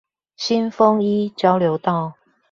[0.35, 2.13] 新豐一交流道